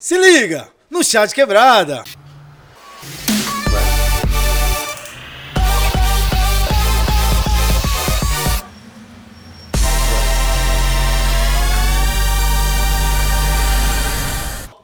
[0.00, 2.04] Se liga no chat quebrada.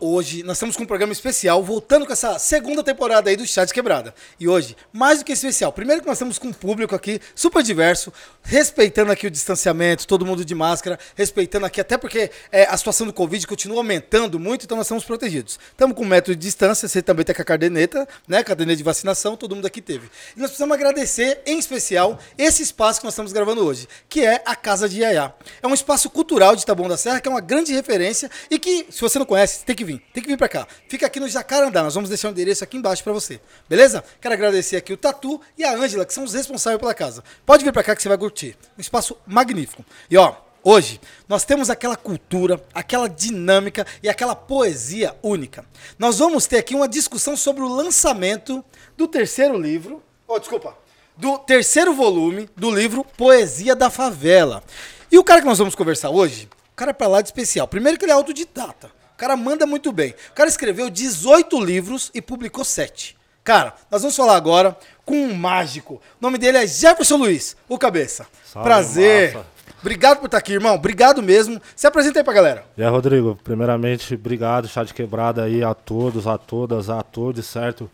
[0.07, 3.73] Hoje nós estamos com um programa especial, voltando com essa segunda temporada aí do Chat
[3.73, 4.15] Quebrada.
[4.39, 7.63] E hoje, mais do que especial, primeiro que nós estamos com um público aqui super
[7.63, 12.77] diverso, respeitando aqui o distanciamento, todo mundo de máscara, respeitando aqui, até porque é, a
[12.77, 15.59] situação do Covid continua aumentando muito, então nós estamos protegidos.
[15.71, 18.45] Estamos com um metro de distância, você também está com a caderneta, né?
[18.45, 20.11] Caderneta de vacinação, todo mundo aqui teve.
[20.37, 24.43] E nós precisamos agradecer, em especial, esse espaço que nós estamos gravando hoje, que é
[24.45, 25.33] a Casa de Iaiá.
[25.63, 28.87] É um espaço cultural de Taboão da Serra, que é uma grande referência e que,
[28.91, 29.94] se você não conhece, tem que vir.
[30.13, 30.67] Tem que vir para cá.
[30.89, 31.83] Fica aqui no Jacarandá.
[31.83, 33.41] Nós vamos deixar o endereço aqui embaixo para você.
[33.69, 34.05] Beleza?
[34.21, 37.23] Quero agradecer aqui o Tatu e a Ângela, que são os responsáveis pela casa.
[37.45, 38.57] Pode vir para cá que você vai curtir.
[38.77, 39.85] Um espaço magnífico.
[40.11, 40.37] E ó,
[40.67, 40.99] Hoje,
[41.29, 45.63] nós temos aquela cultura, aquela dinâmica e aquela poesia única.
[45.99, 48.65] Nós vamos ter aqui uma discussão sobre o lançamento
[48.97, 50.03] do terceiro livro.
[50.27, 50.75] Oh, desculpa.
[51.19, 54.65] Do terceiro volume do livro Poesia da Favela.
[55.13, 57.69] E o cara que nós vamos conversar hoje, o cara é pra lá de especial.
[57.69, 58.91] Primeiro que ele é autodidata.
[59.15, 60.15] O cara manda muito bem.
[60.31, 63.17] O cara escreveu 18 livros e publicou 7.
[63.45, 65.95] Cara, nós vamos falar agora com um mágico.
[65.95, 68.27] O nome dele é Jefferson Luiz, o cabeça.
[68.45, 69.35] Salve, Prazer.
[69.35, 69.47] massa.
[69.81, 70.75] Obrigado por estar aqui, irmão.
[70.75, 71.61] Obrigado mesmo.
[71.77, 72.65] Se apresenta aí pra galera.
[72.77, 77.91] E aí, Rodrigo, primeiramente, obrigado, chat quebrada aí a todos, a todas, a todos, certo?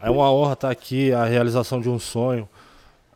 [0.00, 2.48] É uma honra estar aqui, a realização de um sonho.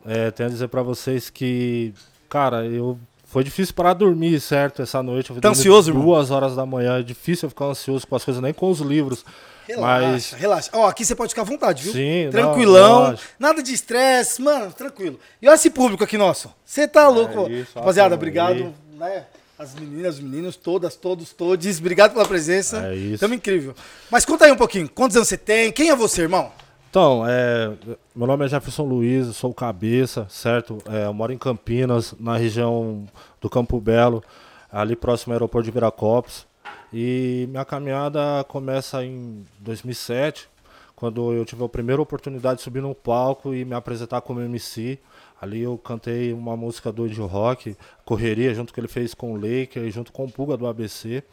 [0.05, 1.93] É, tenho a dizer pra vocês que,
[2.29, 2.99] cara, eu
[3.33, 4.83] foi difícil parar de dormir, certo?
[4.83, 5.31] Essa noite.
[5.31, 6.05] Eu Tá ansioso, irmão?
[6.05, 6.99] Duas horas da manhã.
[6.99, 9.25] É difícil eu ficar ansioso com as coisas, nem com os livros.
[9.67, 10.69] Relaxa, Mas relaxa.
[10.73, 11.93] Ó, aqui você pode ficar à vontade, viu?
[11.93, 13.01] Sim, não, Tranquilão.
[13.05, 13.23] lógico.
[13.39, 15.19] nada de estresse, mano, tranquilo.
[15.41, 16.53] E olha esse público aqui nosso.
[16.63, 17.49] Você tá louco.
[17.49, 18.71] isso, Rapaziada, obrigado.
[18.95, 19.25] Né?
[19.57, 21.79] As meninas, os meninos, todas, todos, todos.
[21.79, 22.85] Obrigado pela presença.
[22.87, 23.19] É isso.
[23.19, 23.73] Tamo incrível.
[24.11, 24.87] Mas conta aí um pouquinho.
[24.89, 25.71] Quantos anos você tem?
[25.71, 26.51] Quem é você, irmão?
[26.93, 27.73] Então, é,
[28.15, 30.77] meu nome é Jefferson Luiz, sou cabeça, certo?
[30.87, 33.07] É, eu moro em Campinas, na região
[33.41, 34.23] do Campo Belo,
[34.71, 36.45] ali próximo ao aeroporto de Viracopos.
[36.93, 40.47] E minha caminhada começa em 2007,
[40.95, 44.99] quando eu tive a primeira oportunidade de subir no palco e me apresentar como MC.
[45.41, 49.35] Ali eu cantei uma música do Ed Rock, Correria, junto que ele fez com o
[49.35, 51.23] Laker e junto com o Puga do ABC.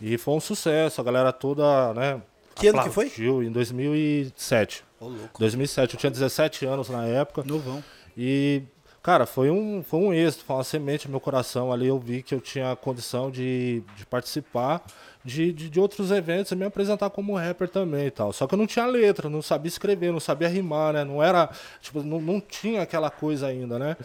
[0.00, 2.20] E foi um sucesso, a galera toda, né?
[2.56, 3.12] Que ano que foi?
[3.44, 4.85] Em 2007.
[5.00, 5.38] Louco.
[5.38, 7.42] 2007, eu tinha 17 anos na época.
[7.44, 7.82] Novão.
[8.16, 8.62] E,
[9.02, 11.72] cara, foi um, foi um êxito, foi uma semente no meu coração.
[11.72, 14.82] Ali eu vi que eu tinha condição de, de participar
[15.26, 18.32] de, de, de outros eventos e me apresentar como rapper também e tal.
[18.32, 21.04] Só que eu não tinha letra, não sabia escrever, não sabia rimar, né?
[21.04, 23.96] Não era, tipo, não, não tinha aquela coisa ainda, né?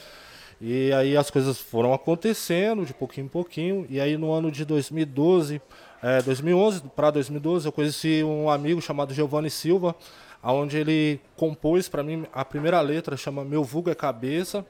[0.59, 3.85] E aí as coisas foram acontecendo de pouquinho em pouquinho.
[3.87, 5.61] E aí no ano de 2012,
[6.01, 9.95] é, 2011 para 2012, eu conheci um amigo chamado Giovanni Silva,
[10.41, 14.65] aonde ele compôs para mim a primeira letra, chama Meu Vulgo é Cabeça.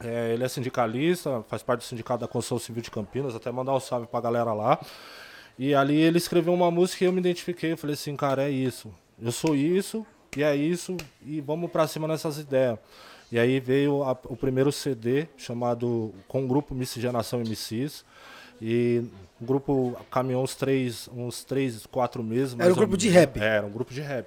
[0.00, 3.74] É, ele é sindicalista, faz parte do Sindicato da Construção Civil de Campinas, até mandar
[3.74, 4.78] um salve pra galera lá.
[5.58, 7.72] E ali ele escreveu uma música e eu me identifiquei.
[7.72, 8.94] Eu falei assim, cara, é isso.
[9.20, 10.06] Eu sou isso,
[10.36, 10.96] e é isso,
[11.26, 12.78] e vamos pra cima nessas ideias.
[13.32, 18.04] E aí veio a- o primeiro CD, chamado com o grupo Miscigenação MCs.
[18.62, 19.02] E
[19.40, 22.56] o grupo caminhou uns três, uns três, quatro meses.
[22.58, 23.40] Era um grupo de rap.
[23.40, 24.26] É, era um grupo de rap.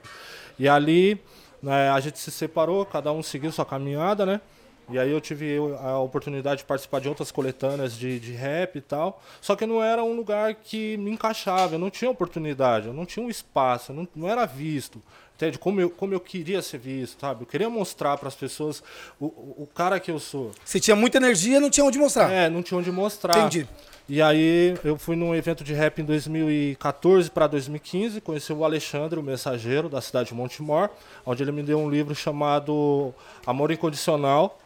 [0.58, 1.22] E ali
[1.62, 4.42] né, a gente se separou, cada um seguiu sua caminhada, né?
[4.90, 8.82] E aí eu tive a oportunidade de participar de outras coletâneas de, de rap e
[8.82, 9.22] tal.
[9.40, 13.06] Só que não era um lugar que me encaixava, eu não tinha oportunidade, eu não
[13.06, 15.02] tinha um espaço, eu não, não era visto.
[15.42, 15.58] Entende?
[15.58, 17.42] Como eu, como eu queria ser visto, sabe?
[17.42, 18.84] Eu queria mostrar para as pessoas
[19.20, 20.52] o, o, cara que eu sou.
[20.64, 22.32] Você tinha muita energia não tinha onde mostrar.
[22.32, 23.40] É, não tinha onde mostrar.
[23.40, 23.68] Entendi.
[24.08, 29.20] E aí eu fui num evento de rap em 2014 para 2015, conheci o Alexandre,
[29.20, 30.90] o mensageiro da cidade de Montemor,
[31.26, 33.12] onde ele me deu um livro chamado
[33.44, 34.60] Amor Incondicional.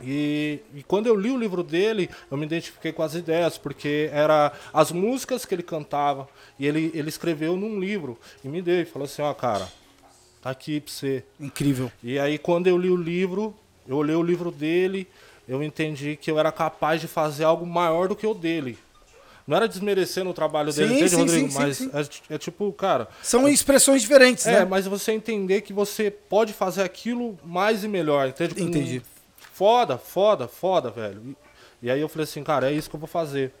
[0.00, 4.08] E, e quando eu li o livro dele, eu me identifiquei com as ideias, porque
[4.12, 6.28] era as músicas que ele cantava,
[6.58, 9.68] e ele, ele escreveu num livro, e me deu, e falou assim, ó cara,
[10.44, 11.24] tá aqui pra você.
[11.40, 11.90] Incrível.
[12.02, 13.54] E aí quando eu li o livro,
[13.88, 15.08] eu olhei o livro dele,
[15.48, 18.78] eu entendi que eu era capaz de fazer algo maior do que o dele.
[19.46, 21.50] Não era desmerecendo o trabalho dele, Sim, entende, sim, Rodrigo?
[21.50, 21.90] sim, mas sim.
[22.30, 23.08] É, é tipo, cara.
[23.22, 24.64] São expressões diferentes, É, né?
[24.64, 28.62] mas você entender que você pode fazer aquilo mais e melhor, entende?
[28.62, 29.02] Entendi.
[29.52, 31.36] Foda, foda, foda, velho.
[31.82, 33.52] E, e aí eu falei assim, cara, é isso que eu vou fazer.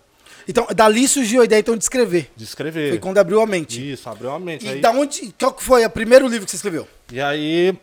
[0.48, 2.30] Então, dali surgiu a ideia então de escrever.
[2.36, 2.90] De escrever.
[2.90, 3.92] Foi quando abriu a mente.
[3.92, 4.66] Isso, abriu a mente.
[4.66, 5.34] E Aí- da onde.
[5.38, 6.86] Qual que foi o primeiro livro que você escreveu?
[7.12, 7.76] E aí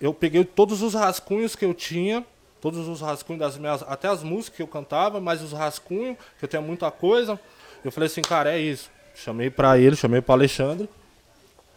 [0.00, 2.24] eu peguei todos os rascunhos que eu tinha,
[2.60, 6.44] todos os rascunhos das minhas, até as músicas que eu cantava, mas os rascunhos, que
[6.44, 7.38] eu tinha muita coisa.
[7.84, 8.90] Eu falei assim, cara, é isso.
[9.14, 10.88] chamei pra ele, chamei pro Alexandre.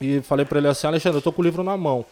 [0.02, 2.06] E falei pra ele assim, Alexandre, eu tô com o livro na mão.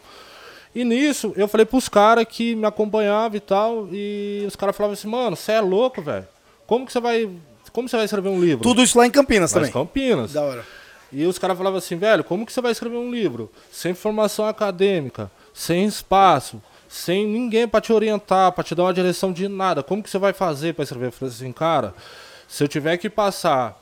[0.75, 3.87] E nisso, eu falei pros caras que me acompanhavam e tal.
[3.91, 6.27] E os caras falavam assim, mano, você é louco, velho.
[6.67, 7.29] Como que você vai.
[7.77, 8.63] Como você vai escrever um livro?
[8.63, 9.71] Tudo isso lá em Campinas Mas também.
[9.71, 10.33] Campinas.
[10.33, 10.65] Da hora.
[11.11, 13.51] E os caras falavam assim, velho, como que você vai escrever um livro?
[13.71, 16.59] Sem formação acadêmica, sem espaço,
[16.89, 19.83] sem ninguém pra te orientar, pra te dar uma direção de nada.
[19.83, 21.05] Como que você vai fazer pra escrever?
[21.05, 21.93] Eu falei assim, cara,
[22.47, 23.79] se eu tiver que passar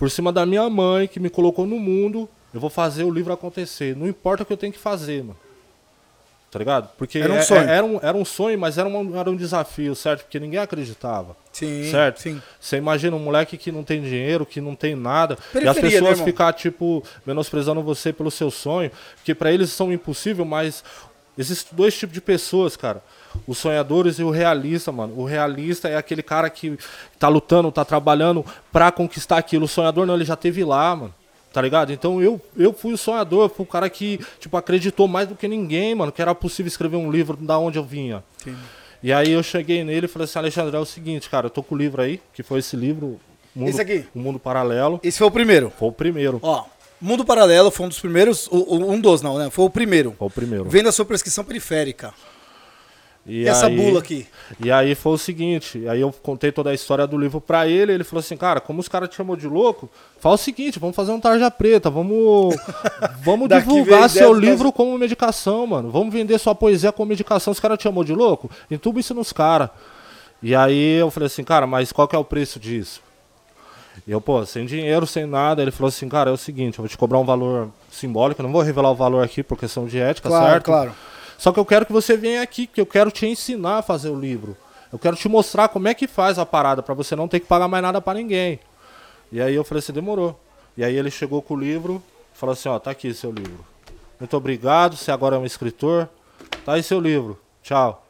[0.00, 3.32] por cima da minha mãe, que me colocou no mundo, eu vou fazer o livro
[3.32, 3.94] acontecer.
[3.94, 5.38] Não importa o que eu tenho que fazer, mano.
[6.50, 6.88] Tá ligado?
[6.96, 7.60] Porque Era um é- sonho.
[7.68, 10.22] é- era, um, era um sonho, mas era um, era um desafio, certo?
[10.22, 11.36] Porque ninguém acreditava.
[11.52, 11.90] Sim.
[11.90, 12.20] Certo?
[12.22, 12.40] Sim.
[12.58, 15.74] Você imagina um moleque que não tem dinheiro, que não tem nada, e as Periferia,
[15.82, 16.24] né, pessoas irmão?
[16.26, 18.90] ficar, tipo, menosprezando você pelo seu sonho,
[19.24, 20.82] que pra eles são impossível, mas
[21.36, 23.02] existem dois tipos de pessoas, cara.
[23.46, 25.18] Os sonhadores e o realista, mano.
[25.18, 26.78] O realista é aquele cara que
[27.18, 28.42] tá lutando, tá trabalhando
[28.72, 29.66] pra conquistar aquilo.
[29.66, 31.14] O sonhador não, ele já teve lá, mano.
[31.52, 31.92] Tá ligado?
[31.92, 35.34] Então eu, eu fui o sonhador, eu fui o cara que, tipo, acreditou mais do
[35.34, 38.22] que ninguém, mano, que era possível escrever um livro da onde eu vinha.
[38.42, 38.54] Sim.
[39.02, 41.62] E aí eu cheguei nele e falei assim, Alexandre, é o seguinte, cara, eu tô
[41.62, 43.18] com o livro aí, que foi esse livro,
[43.58, 44.04] Mundo, Esse aqui?
[44.14, 45.00] O Mundo Paralelo.
[45.02, 45.72] Esse foi o primeiro.
[45.76, 46.38] Foi o primeiro.
[46.42, 46.64] Ó,
[47.00, 48.48] Mundo Paralelo foi um dos primeiros.
[48.52, 49.50] Um dos, não, né?
[49.50, 50.14] Foi o primeiro.
[50.16, 50.64] Foi o primeiro.
[50.66, 52.14] Vem da sua prescrição periférica.
[53.28, 54.26] E, E essa aí- bula aqui?
[54.64, 57.92] E aí foi o seguinte, aí eu contei toda a história do livro pra ele,
[57.92, 60.96] ele falou assim, cara, como os caras te chamou de louco, fala o seguinte, vamos
[60.96, 62.56] fazer um tarja preta, vamos
[63.22, 65.90] vamos divulgar seu livro como medicação, mano.
[65.90, 67.52] Vamos vender sua poesia como medicação.
[67.52, 68.50] Os caras te chamou de louco?
[68.70, 69.68] Entuba isso nos caras.
[70.42, 73.02] E aí eu falei assim, cara, mas qual que é o preço disso?
[74.06, 75.60] E eu, pô, sem dinheiro, sem nada.
[75.60, 78.52] Ele falou assim, cara, é o seguinte, eu vou te cobrar um valor simbólico, não
[78.52, 80.64] vou revelar o valor aqui por questão de ética, Claro, certo?
[80.64, 80.92] claro.
[81.38, 84.10] Só que eu quero que você venha aqui, que eu quero te ensinar a fazer
[84.10, 84.56] o livro.
[84.92, 87.46] Eu quero te mostrar como é que faz a parada, pra você não ter que
[87.46, 88.58] pagar mais nada pra ninguém.
[89.30, 90.38] E aí eu falei assim, demorou.
[90.76, 92.02] E aí ele chegou com o livro,
[92.34, 93.64] falou assim, ó, tá aqui seu livro.
[94.18, 96.08] Muito obrigado, você agora é um escritor.
[96.64, 97.38] Tá aí seu livro.
[97.62, 98.04] Tchau.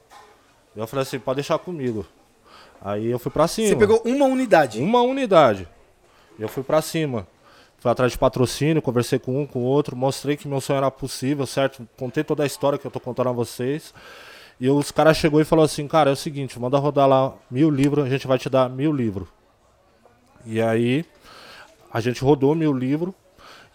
[0.74, 2.06] E eu falei assim, pode deixar comigo.
[2.80, 3.68] Aí eu fui pra cima.
[3.68, 4.80] Você pegou uma unidade.
[4.80, 5.68] Uma unidade.
[6.38, 7.26] E eu fui pra cima.
[7.78, 11.46] Fui atrás de patrocínio, conversei com um, com outro, mostrei que meu sonho era possível,
[11.46, 11.88] certo?
[11.96, 13.94] Contei toda a história que eu tô contando a vocês.
[14.60, 17.70] E os caras chegou e falou assim, cara, é o seguinte, manda rodar lá mil
[17.70, 19.28] livros, a gente vai te dar mil livros.
[20.44, 21.04] E aí
[21.92, 23.14] a gente rodou mil livros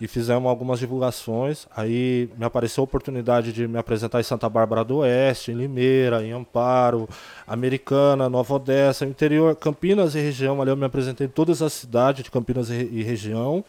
[0.03, 1.65] e fizemos algumas divulgações.
[1.73, 6.21] Aí me apareceu a oportunidade de me apresentar em Santa Bárbara do Oeste, em Limeira,
[6.21, 7.07] em Amparo,
[7.47, 10.61] Americana, Nova Odessa, interior, Campinas e região.
[10.61, 13.63] Ali eu me apresentei em todas as cidades de Campinas e, e região.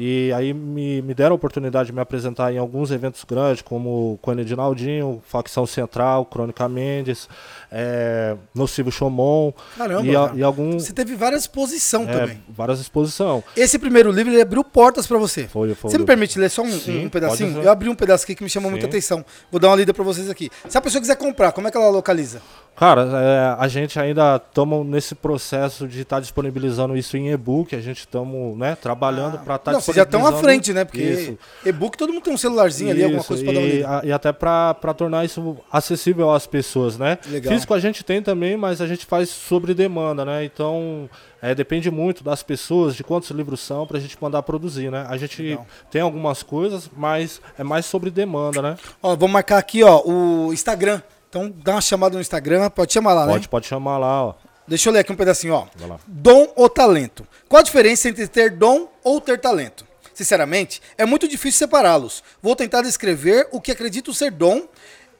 [0.00, 4.16] E aí me, me deram a oportunidade de me apresentar em alguns eventos grandes, como
[4.22, 7.28] Coelho de Naldinho, Facção Central, Crônica Mendes,
[7.70, 10.32] é, Nocivo Chomon Caramba, e, cara.
[10.36, 12.42] e algum, Você teve várias exposições é, também.
[12.48, 13.42] várias exposições.
[13.56, 15.48] Esse primeiro livro ele abriu portas pra você.
[15.48, 15.90] Foi, foi.
[15.90, 17.60] Você me permite ler só um, Sim, um pedacinho?
[17.60, 18.90] Eu abri um pedaço aqui que me chamou muita Sim.
[18.90, 19.24] atenção.
[19.50, 20.48] Vou dar uma lida pra vocês aqui.
[20.68, 22.40] Se a pessoa quiser comprar, como é que ela localiza?
[22.78, 27.74] Cara, é, a gente ainda estamos nesse processo de estar disponibilizando isso em e-book.
[27.74, 29.74] A gente estamos né, trabalhando para estar Ah.
[29.74, 30.84] Não, vocês já estão à frente, né?
[30.84, 31.38] Porque Isso.
[31.64, 34.00] e-book todo mundo tem um celularzinho ali, alguma Isso, coisa pra dar uma e, a-
[34.04, 37.18] e até para tornar isso acessível às pessoas, né?
[37.26, 37.52] Legal.
[37.52, 40.44] Físico a gente tem também, mas a gente faz sobre demanda, né?
[40.44, 41.10] Então
[41.42, 45.04] é, depende muito das pessoas, de quantos livros são, para a gente mandar produzir, né?
[45.08, 45.66] A gente Legal.
[45.90, 48.76] tem algumas coisas, mas é mais sobre demanda, né?
[49.02, 51.00] Ó, vou marcar aqui, ó, o Instagram.
[51.28, 53.48] Então dá uma chamada no Instagram, pode chamar lá, Pode, né?
[53.50, 54.34] pode chamar lá, ó.
[54.66, 55.66] Deixa eu ler aqui um pedacinho, ó.
[55.76, 56.00] Vai lá.
[56.06, 57.26] Dom ou talento?
[57.48, 59.86] Qual a diferença entre ter dom ou ter talento?
[60.12, 62.22] Sinceramente, é muito difícil separá-los.
[62.42, 64.66] Vou tentar descrever o que acredito ser dom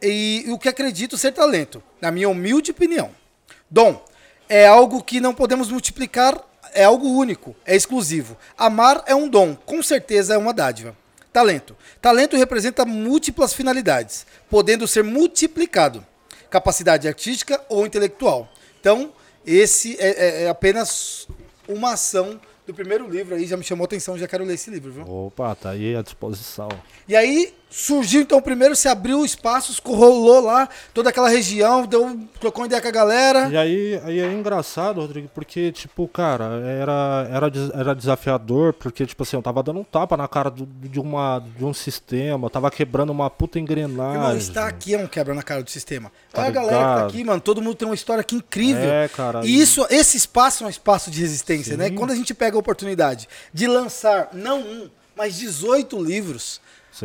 [0.03, 3.11] e o que acredito ser talento, na minha humilde opinião.
[3.71, 4.03] Dom
[4.49, 6.39] é algo que não podemos multiplicar,
[6.73, 8.37] é algo único, é exclusivo.
[8.57, 10.97] Amar é um dom, com certeza é uma dádiva.
[11.33, 11.77] Talento.
[12.01, 16.05] Talento representa múltiplas finalidades, podendo ser multiplicado.
[16.51, 18.51] Capacidade artística ou intelectual.
[18.81, 19.13] Então,
[19.47, 21.29] esse é, é- é apenas
[21.69, 24.71] uma ação do primeiro livro aí, já me chamou a atenção, já quero ler esse
[24.71, 25.05] livro, viu?
[25.09, 26.69] Opa, tá aí à disposição.
[27.07, 32.65] E aí surgiu então primeiro, se abriu espaços, rolou lá toda aquela região, deu, trocou
[32.67, 33.49] ideia com a galera.
[33.49, 39.23] E aí, aí é engraçado, Rodrigo, porque, tipo, cara, era, era, era desafiador, porque, tipo
[39.23, 42.71] assim, eu tava dando um tapa na cara do- de, uma, de um sistema, tava
[42.71, 44.15] quebrando uma puta engrenagem.
[44.15, 46.11] Irmão, estar aqui é um quebra na cara do sistema.
[46.33, 47.41] Tá Olha a galera que tá aqui, mano.
[47.41, 48.83] Todo mundo tem uma história aqui incrível.
[48.91, 49.45] É, cara.
[49.45, 51.89] E isso, esse espaço é um espaço de resistência, né?
[51.89, 51.95] Sim.
[51.95, 56.61] Quando a gente pega a oportunidade de lançar, não um, mas 18 livros.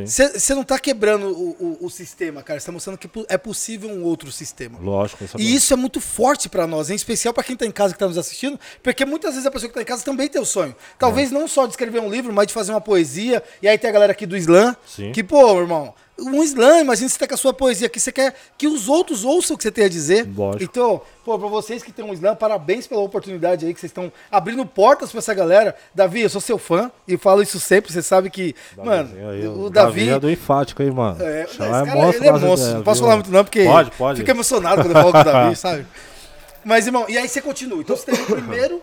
[0.06, 2.60] Você não tá quebrando o, o, o sistema, cara.
[2.60, 4.80] Você tá mostrando que pu- é possível um outro sistema.
[4.82, 7.72] Lógico, é E isso é muito forte pra nós, em especial pra quem tá em
[7.72, 10.28] casa que tá nos assistindo, porque muitas vezes a pessoa que tá em casa também
[10.28, 10.76] tem o sonho.
[10.98, 13.44] Talvez não só de escrever um livro, mas de fazer uma poesia.
[13.62, 15.12] E aí tem a galera aqui do slam, Sim.
[15.12, 18.36] que, pô, irmão, um slam, imagina você tá com a sua poesia aqui, você quer
[18.58, 20.30] que os outros ouçam o que você tem a dizer.
[20.36, 20.64] Lógico.
[20.64, 24.12] Então, pô, pra vocês que tem um slam, parabéns pela oportunidade aí, que vocês estão
[24.32, 25.76] abrindo portas pra essa galera.
[25.94, 29.72] Davi, eu sou seu fã e falo isso sempre, você sabe que, mano, Davizinho aí,
[29.84, 30.10] o Davi...
[30.10, 31.18] é do enfático aí, mano.
[31.22, 32.54] É, esse cara, monstro ele é monstro.
[32.54, 33.04] ideias, não posso viu?
[33.06, 34.20] falar muito não, porque Pode, pode.
[34.20, 35.86] fica emocionado quando eu falo com o Davi, sabe?
[36.66, 37.80] Mas, irmão, e aí você continua.
[37.82, 38.82] Então você teve o primeiro,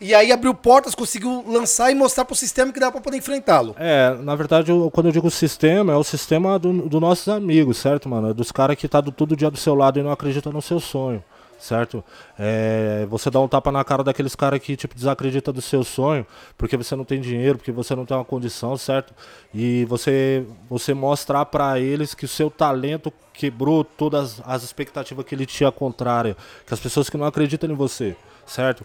[0.00, 3.74] e aí abriu portas, conseguiu lançar e mostrar pro sistema que dá pra poder enfrentá-lo.
[3.78, 7.78] É, na verdade, eu- quando eu digo sistema, é o sistema dos do nossos amigos,
[7.78, 8.30] certo, mano?
[8.30, 10.60] É dos caras que tá do todo dia do seu lado e não acreditam no
[10.60, 11.22] seu sonho,
[11.62, 12.02] certo?
[12.36, 16.26] É, você dá um tapa na cara daqueles caras que, tipo, desacredita do seu sonho,
[16.58, 19.14] porque você não tem dinheiro, porque você não tem uma condição, certo?
[19.54, 25.34] E você, você mostrar pra eles que o seu talento quebrou todas as expectativas que
[25.36, 28.84] ele tinha contrária, que as pessoas que não acreditam em você, certo?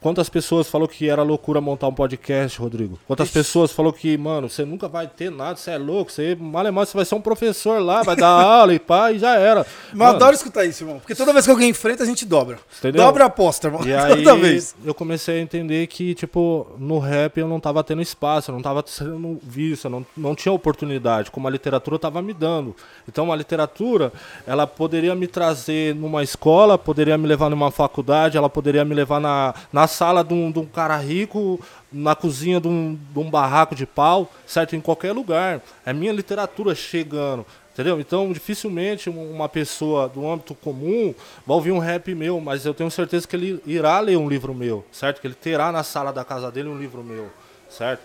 [0.00, 2.96] Quantas pessoas falou que era loucura montar um podcast, Rodrigo?
[3.04, 6.86] Quantas pessoas falou que, mano, você nunca vai ter nada, você é louco, você, malemar,
[6.86, 9.66] você vai ser um professor lá, vai dar aula e pá, e já era.
[9.86, 11.00] Mas eu Mano, adoro escutar isso, irmão.
[11.00, 12.60] Porque toda vez que alguém enfrenta, a gente dobra.
[12.78, 13.02] Entendeu?
[13.02, 13.84] Dobra a aposta, irmão.
[13.84, 14.76] E aí toda vez.
[14.84, 18.62] eu comecei a entender que, tipo, no rap eu não tava tendo espaço, eu não
[18.62, 22.76] tava sendo visto, eu não, não tinha oportunidade, como a literatura tava me dando.
[23.08, 24.12] Então a literatura,
[24.46, 29.20] ela poderia me trazer numa escola, poderia me levar numa faculdade, ela poderia me levar
[29.20, 31.58] na, na sala de um, de um cara rico,
[31.92, 34.76] na cozinha de um, de um barraco de pau, certo?
[34.76, 35.60] Em qualquer lugar.
[35.84, 37.44] É minha literatura chegando.
[37.72, 38.00] Entendeu?
[38.00, 41.14] Então, dificilmente um- uma pessoa do âmbito comum
[41.46, 44.52] vai ouvir um rap meu, mas eu tenho certeza que ele irá ler um livro
[44.52, 45.20] meu, certo?
[45.20, 47.28] Que ele terá na sala da casa dele um livro meu,
[47.70, 48.00] certo?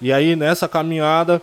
[0.00, 1.42] E aí, nessa caminhada,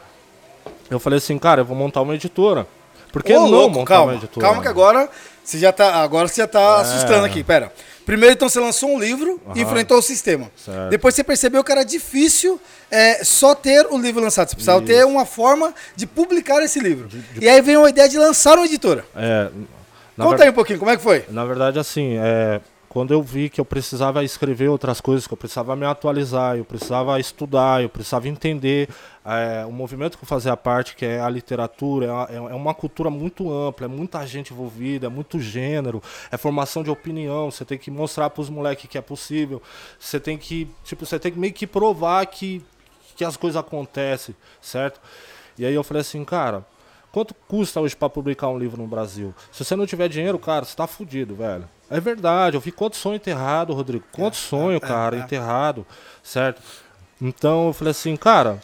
[0.89, 2.65] eu falei assim, cara, eu vou montar uma editora.
[3.11, 4.45] Por que Ô, não louco, montar calma, uma editora?
[4.47, 5.09] calma que agora
[5.43, 7.73] você já tá, agora você já tá assustando aqui, pera.
[8.05, 9.61] Primeiro, então, você lançou um livro e Aham.
[9.61, 10.51] enfrentou o sistema.
[10.63, 10.89] Certo.
[10.89, 12.59] Depois você percebeu que era difícil
[12.91, 14.47] é, só ter o livro lançado.
[14.49, 17.09] Você precisava ter uma forma de publicar esse livro.
[17.41, 19.03] E aí veio a ideia de lançar uma editora.
[19.15, 19.49] É,
[20.17, 21.25] Conta ver- aí um pouquinho, como é que foi?
[21.29, 22.61] Na verdade, assim, é,
[22.95, 26.63] quando eu vi que eu precisava escrever outras coisas, que eu precisava me atualizar, eu
[26.63, 28.87] precisava estudar, eu precisava entender
[29.25, 32.73] é, o movimento que eu fazia parte, que é a literatura, é uma, é uma
[32.73, 37.65] cultura muito ampla, é muita gente envolvida, é muito gênero, é formação de opinião, você
[37.65, 39.61] tem que mostrar para os moleques que é possível,
[39.99, 42.63] você tem que, tipo, você tem que meio que provar que,
[43.17, 45.01] que as coisas acontecem, certo?
[45.57, 46.65] E aí eu falei assim, cara,
[47.15, 49.33] Quanto custa hoje pra publicar um livro no Brasil?
[49.49, 51.63] Se você não tiver dinheiro, cara, você tá fudido, velho.
[51.89, 54.03] É verdade, eu vi quanto sonho enterrado, Rodrigo.
[54.11, 55.87] Quanto sonho, cara, enterrado,
[56.21, 56.61] certo?
[57.21, 58.59] Então eu falei assim, cara,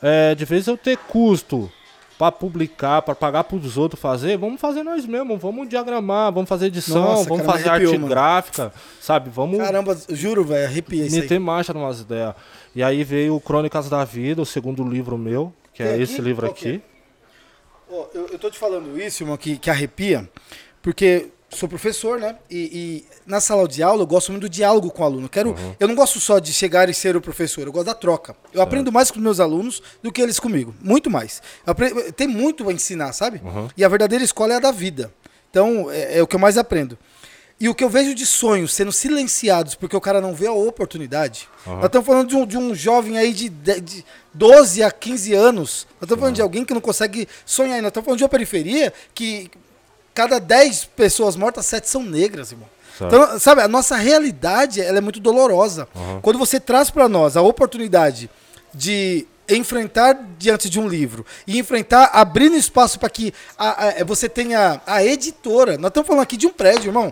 [0.00, 1.70] é, de vez eu ter custo
[2.18, 6.68] pra publicar, pra pagar pros outros fazer, vamos fazer nós mesmos, vamos diagramar, vamos fazer
[6.68, 8.08] edição, Nossa, vamos fazer arrepiou, arte mano.
[8.08, 9.28] gráfica, sabe?
[9.28, 11.20] Vamos Caramba, juro, velho, arrepiei isso aí.
[11.20, 12.34] meter marcha numas ideias.
[12.74, 16.14] E aí veio o Crônicas da Vida, o segundo livro meu, que é Tem esse
[16.14, 16.22] aqui?
[16.22, 16.48] livro é?
[16.48, 16.82] aqui.
[17.90, 20.28] Ó, eu, eu tô te falando isso, irmão, que, que arrepia,
[20.82, 22.36] porque sou professor, né?
[22.50, 25.24] E, e na sala de aula eu gosto muito do diálogo com o aluno.
[25.24, 27.94] Eu Quero, Eu não gosto só de chegar e ser o professor, eu gosto da
[27.94, 28.36] troca.
[28.52, 30.74] Eu aprendo mais com os meus alunos do que eles comigo.
[30.82, 31.40] Muito mais.
[31.66, 33.40] Eu apre- tem muito a ensinar, sabe?
[33.76, 35.10] E a verdadeira escola é a da vida.
[35.50, 36.98] Então, é, é o que eu mais aprendo.
[37.60, 40.52] E o que eu vejo de sonhos sendo silenciados porque o cara não vê a
[40.52, 41.48] oportunidade.
[41.66, 45.34] Nós estamos falando de um, de um jovem aí de, de, de 12 a 15
[45.34, 45.86] anos.
[46.00, 47.82] Nós estamos falando de alguém que não consegue sonhar.
[47.82, 49.50] Nós estamos falando de uma periferia que
[50.14, 52.68] cada 10 pessoas mortas, 7 são negras, irmão.
[52.96, 53.14] Certo.
[53.14, 55.88] Então, sabe, a nossa realidade ela é muito dolorosa.
[56.22, 58.30] Quando você traz para nós a oportunidade
[58.72, 64.28] de enfrentar diante de um livro e enfrentar abrindo espaço para que a- a- você
[64.28, 65.78] tenha a editora.
[65.78, 67.10] Nós estamos falando aqui de um prédio, irmão.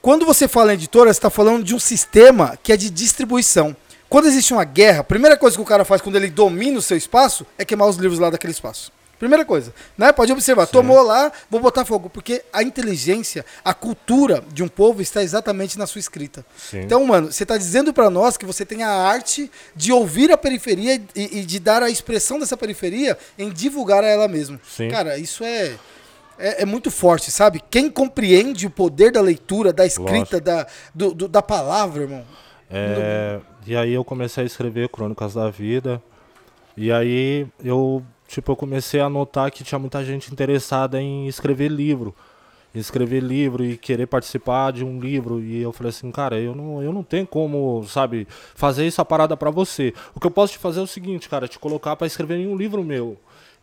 [0.00, 3.76] Quando você fala em editora, você está falando de um sistema que é de distribuição.
[4.08, 6.82] Quando existe uma guerra, a primeira coisa que o cara faz quando ele domina o
[6.82, 8.92] seu espaço é queimar os livros lá daquele espaço.
[9.18, 10.12] Primeira coisa, né?
[10.12, 15.02] Pode observar, tomou lá, vou botar fogo, porque a inteligência, a cultura de um povo
[15.02, 16.46] está exatamente na sua escrita.
[16.56, 16.82] Sim.
[16.82, 20.36] Então, mano, você está dizendo para nós que você tem a arte de ouvir a
[20.36, 24.60] periferia e, e de dar a expressão dessa periferia em divulgar a ela mesma.
[24.64, 24.88] Sim.
[24.88, 25.74] Cara, isso é,
[26.38, 27.60] é, é muito forte, sabe?
[27.70, 32.24] Quem compreende o poder da leitura, da escrita, da, do- do- da palavra, irmão.
[32.70, 36.02] É, e aí eu comecei a escrever Crônicas da Vida.
[36.76, 41.68] E aí eu, tipo, eu comecei a notar que tinha muita gente interessada em escrever
[41.68, 42.14] livro.
[42.74, 45.40] escrever livro e querer participar de um livro.
[45.40, 49.36] E eu falei assim, cara, eu não, eu não tenho como, sabe, fazer essa parada
[49.36, 49.92] para você.
[50.14, 52.46] O que eu posso te fazer é o seguinte, cara, te colocar para escrever em
[52.46, 53.16] um livro meu.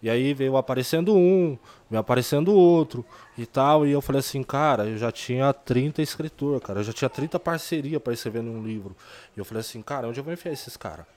[0.06, 1.58] E aí veio aparecendo um,
[1.90, 3.04] veio aparecendo outro
[3.36, 3.88] e tal.
[3.88, 6.82] E eu falei assim, cara, eu já tinha 30 escritores, cara.
[6.82, 8.96] Eu já tinha 30 parceria para escrever num livro.
[9.36, 11.08] E eu falei assim, cara, onde eu vou enfiar esses caras?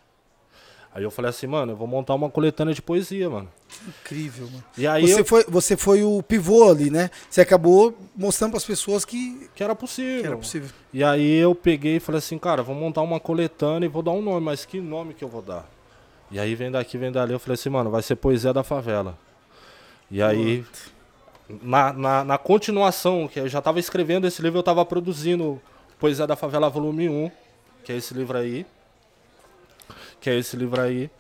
[0.95, 3.51] Aí eu falei assim, mano, eu vou montar uma coletânea de poesia, mano.
[3.87, 4.65] Incrível, mano.
[4.79, 5.25] E aí você, eu...
[5.27, 7.11] foi, você foi o pivô ali, né?
[7.29, 9.51] Você acabou mostrando para as pessoas que...
[9.55, 10.21] que era possível.
[10.23, 10.71] Que era possível.
[10.95, 14.13] E aí eu peguei e falei assim, cara, vou montar uma coletânea e vou dar
[14.13, 15.69] um nome, mas que nome que eu vou dar?
[16.31, 19.17] E aí vem daqui, vem dali, eu falei assim, mano, vai ser Poesia da Favela.
[20.11, 20.65] E aí,
[21.63, 25.61] na, na, na, continuação, que eu já estava escrevendo esse livro, eu estava produzindo
[25.99, 27.31] Poesia da Favela Volume 1,
[27.83, 28.67] que é esse livro aí.
[30.21, 31.11] Que é esse livro aí.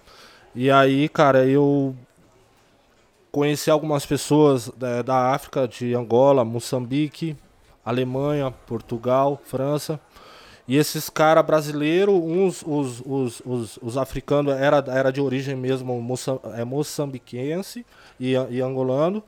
[0.54, 1.94] E aí, cara, eu
[3.30, 7.36] conheci algumas pessoas da, né, da África, de Angola, Moçambique,
[7.84, 10.00] Alemanha, Portugal, França.
[10.68, 15.98] E esses caras brasileiros, uns, os, os, os, os, africanos, era, era de origem mesmo
[16.02, 17.86] moça, é, moçambiquense
[18.20, 19.24] e, e angolano.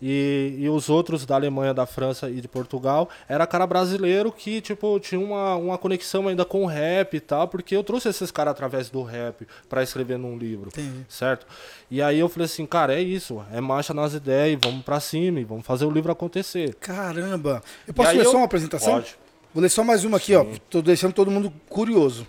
[0.00, 4.60] E, e os outros da Alemanha, da França e de Portugal, era cara brasileiro que,
[4.60, 8.30] tipo, tinha uma, uma conexão ainda com o rap e tal, porque eu trouxe esses
[8.30, 11.06] caras através do rap para escrever num livro, Entendi.
[11.08, 11.46] certo?
[11.90, 15.40] E aí eu falei assim, cara, é isso, é marcha nas ideias, vamos para cima
[15.40, 16.74] e vamos fazer o livro acontecer.
[16.74, 17.62] Caramba!
[17.86, 18.94] Eu posso ler só uma apresentação?
[18.94, 19.23] Pode.
[19.54, 20.36] Vou ler só mais uma aqui, Sim.
[20.36, 20.46] ó.
[20.68, 22.26] Tô deixando todo mundo curioso.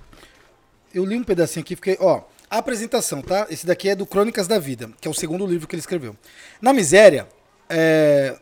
[0.94, 2.22] Eu li um pedacinho aqui, fiquei, ó.
[2.48, 3.48] A apresentação, tá?
[3.50, 6.15] Esse daqui é do Crônicas da Vida, que é o segundo livro que ele escreveu.
[6.62, 7.27] Na miséria,
[7.67, 8.38] é,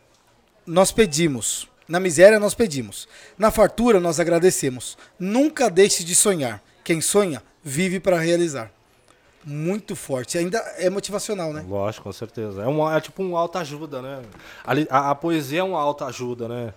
[0.66, 1.66] nós pedimos.
[1.88, 3.08] Na miséria, nós pedimos.
[3.38, 4.98] Na fartura, nós agradecemos.
[5.18, 6.62] Nunca deixe de sonhar.
[6.84, 8.70] Quem sonha, vive para realizar.
[9.42, 10.38] Muito forte.
[10.38, 11.64] Ainda é motivacional, né?
[11.68, 12.62] Lógico, com certeza.
[12.62, 14.22] É, uma, é tipo um alta-ajuda, né?
[14.64, 16.74] A, a, a, poesia é uma alta-ajuda, né?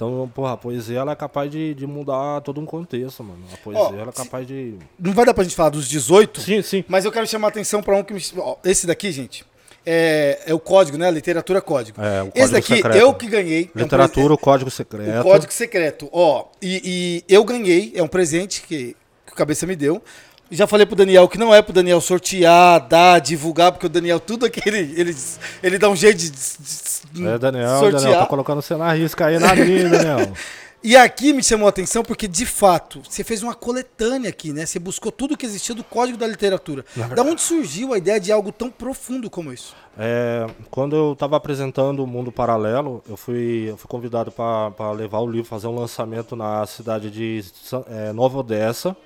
[0.00, 3.44] Então, porra, a poesia ela é capaz de, de mudar todo um contexto, mano.
[3.52, 4.76] A poesia ela é capaz de.
[4.98, 6.40] Não vai dar pra gente falar dos 18?
[6.40, 6.82] Sim, sim.
[6.88, 8.22] Mas eu quero chamar a atenção pra um que me.
[8.38, 9.44] Ó, esse daqui, gente.
[9.84, 11.10] É, é o código, né?
[11.10, 12.00] Literatura código.
[12.00, 12.96] É, o código Esse daqui secreto.
[12.96, 13.70] eu que ganhei.
[13.74, 15.20] Literatura, é um o código secreto.
[15.20, 16.08] O código secreto.
[16.12, 20.02] Ó, e, e eu ganhei, é um presente que, que o cabeça me deu.
[20.50, 24.18] Já falei pro Daniel que não é pro Daniel sortear, dar, divulgar, porque o Daniel,
[24.18, 25.16] tudo aqui, ele, ele,
[25.62, 28.02] ele dá um jeito de, de é, Daniel, sortear.
[28.02, 30.32] Daniel, tá colocando você na risca aí na minha, Daniel.
[30.82, 34.64] E aqui me chamou a atenção porque, de fato, você fez uma coletânea aqui, né?
[34.64, 36.86] Você buscou tudo que existia do Código da Literatura.
[37.14, 39.76] Da onde surgiu a ideia de algo tão profundo como isso?
[39.98, 45.18] É, quando eu estava apresentando o Mundo Paralelo, eu fui, eu fui convidado para levar
[45.18, 47.44] o livro, fazer um lançamento na cidade de
[47.88, 48.96] é, Nova Odessa.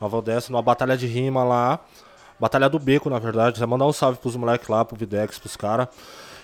[0.00, 1.80] Nova Odessa, numa batalha de rima lá.
[2.38, 3.58] Batalha do Beco, na verdade.
[3.58, 5.88] Você mandar um salve pros moleques lá, pro Videx, pros caras.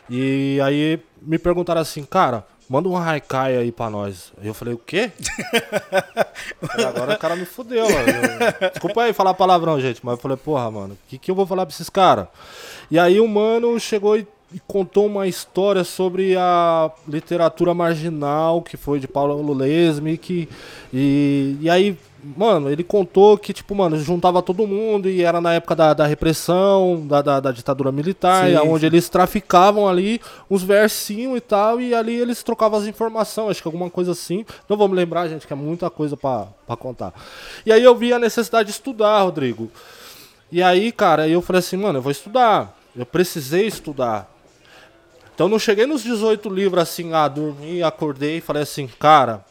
[0.08, 4.32] E aí me perguntaram assim, cara Manda um Haikai aí pra nós.
[4.40, 5.12] Aí eu falei, o quê?
[6.88, 8.70] agora o cara me fudeu, mano.
[8.72, 10.00] Desculpa aí falar palavrão, gente.
[10.02, 12.26] Mas eu falei, porra, mano, o que, que eu vou falar pra esses caras?
[12.90, 14.26] E aí o mano chegou e
[14.66, 20.48] contou uma história sobre a literatura marginal que foi de Paulo Lesmik
[20.92, 21.98] e, e aí
[22.36, 26.06] mano ele contou que tipo mano juntava todo mundo e era na época da, da
[26.06, 28.86] repressão da, da, da ditadura militar sim, onde sim.
[28.86, 33.68] eles traficavam ali uns versinhos e tal e ali eles trocavam as informações acho que
[33.68, 34.44] alguma coisa assim.
[34.68, 37.12] Não vou me lembrar gente que é muita coisa para contar.
[37.66, 39.70] E aí eu vi a necessidade de estudar Rodrigo.
[40.50, 42.76] E aí cara eu falei assim mano eu vou estudar.
[42.96, 44.30] Eu precisei estudar.
[45.34, 49.44] Então não cheguei nos 18 livros assim, ah, dormi, acordei e falei assim, cara,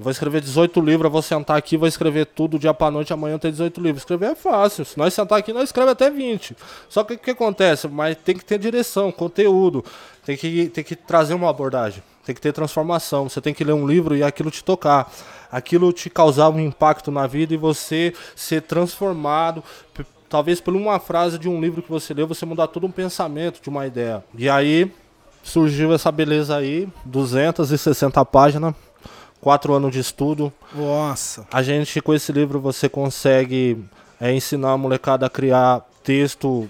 [0.00, 3.50] vou escrever 18 livros, vou sentar aqui, vou escrever tudo dia pra noite, amanhã tem
[3.50, 4.02] 18 livros.
[4.02, 4.84] Escrever é fácil.
[4.84, 6.56] Se nós sentar aqui, nós escreve até 20.
[6.88, 7.86] Só que o que acontece?
[7.86, 9.84] Mas tem que ter direção, conteúdo,
[10.24, 13.28] tem que, tem que trazer uma abordagem, tem que ter transformação.
[13.28, 15.12] Você tem que ler um livro e aquilo te tocar.
[15.52, 19.64] Aquilo te causar um impacto na vida e você ser transformado
[20.28, 23.60] talvez por uma frase de um livro que você leu, você mudar todo um pensamento
[23.60, 24.22] de uma ideia.
[24.38, 24.90] E aí,
[25.42, 28.74] surgiu essa beleza aí, 260 páginas,
[29.40, 30.52] quatro anos de estudo.
[30.74, 31.46] Nossa.
[31.52, 33.82] A gente, com esse livro, você consegue
[34.20, 36.68] é, ensinar a molecada a criar texto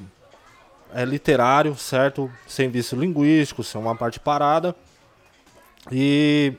[0.95, 2.31] é, literário, certo?
[2.47, 4.75] Sem vício linguístico, sem uma parte parada.
[5.91, 6.53] E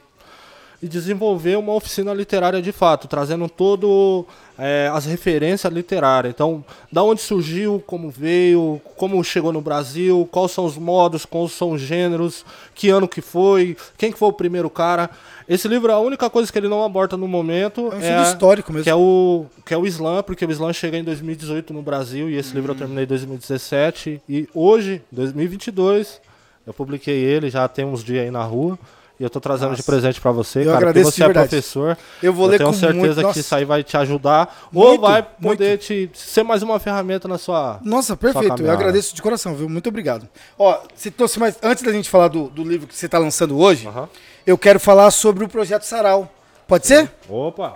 [0.81, 4.25] e desenvolver uma oficina literária de fato, trazendo todo
[4.57, 6.33] é, as referências literárias.
[6.33, 11.51] Então, da onde surgiu, como veio, como chegou no Brasil, quais são os modos, quais
[11.51, 15.09] são os gêneros, que ano que foi, quem que foi o primeiro cara.
[15.47, 18.73] Esse livro, a única coisa que ele não aborda no momento é um é, histórico
[18.73, 18.83] mesmo.
[18.83, 22.29] Que é, o, que é o Islã, porque o Islã chega em 2018 no Brasil
[22.29, 22.55] e esse uhum.
[22.55, 26.21] livro eu terminei em 2017 e hoje, 2022,
[26.65, 28.79] eu publiquei ele, já tem uns dias aí na rua.
[29.21, 29.83] E eu tô trazendo Nossa.
[29.83, 31.97] de presente para você, Eu cara, agradeço porque você é professor.
[32.23, 33.33] Eu vou eu ler tenho com certeza muito...
[33.33, 35.57] que isso aí vai te ajudar ou Muito, vai muito.
[35.59, 37.79] poder te ser mais uma ferramenta na sua.
[37.83, 38.45] Nossa, perfeito.
[38.45, 38.79] Eu caminhada.
[38.79, 39.69] agradeço de coração, viu?
[39.69, 40.27] Muito obrigado.
[40.57, 41.55] Ó, se trouxe mais.
[41.61, 44.09] Antes da gente falar do, do livro que você está lançando hoje, Aham.
[44.43, 46.27] eu quero falar sobre o projeto Sarau.
[46.67, 47.11] Pode ser?
[47.29, 47.75] Opa!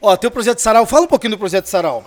[0.00, 0.86] Ó, tem o projeto Sarau.
[0.86, 2.04] Fala um pouquinho do projeto Sarau.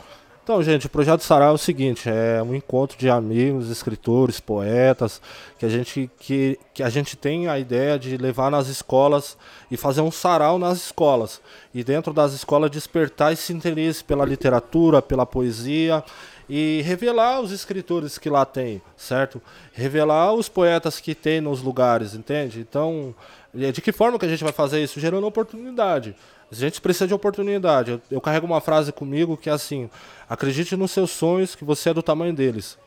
[0.49, 5.21] Então, gente, o projeto Sarau é o seguinte, é um encontro de amigos, escritores, poetas,
[5.59, 9.37] que a gente que, que a gente tem a ideia de levar nas escolas
[9.69, 11.39] e fazer um sarau nas escolas.
[11.71, 16.03] E dentro das escolas despertar esse interesse pela literatura, pela poesia
[16.49, 19.39] e revelar os escritores que lá tem, certo?
[19.71, 22.59] Revelar os poetas que tem nos lugares, entende?
[22.59, 23.13] Então,
[23.53, 24.99] e de que forma que a gente vai fazer isso?
[24.99, 26.15] Gerando oportunidade.
[26.51, 27.91] A gente precisa de oportunidade.
[27.91, 29.89] Eu, eu carrego uma frase comigo que é assim:
[30.27, 32.77] acredite nos seus sonhos, que você é do tamanho deles.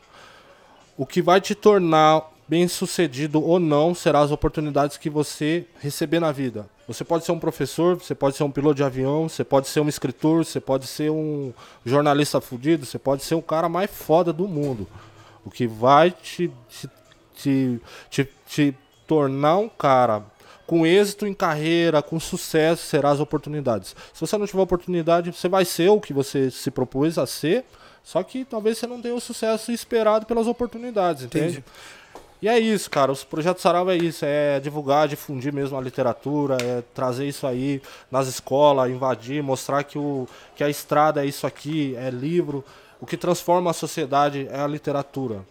[0.97, 6.19] O que vai te tornar bem sucedido ou não será as oportunidades que você receber
[6.19, 6.67] na vida.
[6.87, 9.79] Você pode ser um professor, você pode ser um piloto de avião, você pode ser
[9.79, 11.53] um escritor, você pode ser um
[11.85, 14.87] jornalista fudido, você pode ser o cara mais foda do mundo.
[15.45, 16.89] O que vai te, te,
[17.35, 20.23] te, te, te tornar um cara
[20.65, 23.95] com êxito em carreira, com sucesso, será as oportunidades.
[24.13, 27.65] Se você não tiver oportunidade, você vai ser o que você se propôs a ser,
[28.03, 31.59] só que talvez você não tenha o sucesso esperado pelas oportunidades, entende?
[31.59, 31.63] Entendi.
[32.41, 33.09] E é isso, cara.
[33.13, 37.81] O projeto Sarau é isso, é divulgar, difundir mesmo a literatura, é trazer isso aí
[38.11, 42.61] nas escolas, invadir, mostrar que, o, que a estrada é isso aqui, é livro.
[42.99, 45.45] O que transforma a sociedade é a literatura.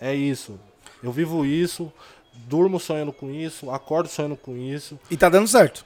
[0.00, 0.58] É isso.
[1.02, 1.92] Eu vivo isso,
[2.32, 4.98] durmo sonhando com isso, acordo sonhando com isso.
[5.10, 5.84] E tá dando certo.